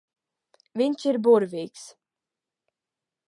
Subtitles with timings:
[0.81, 1.85] Viņš ir burvīgs.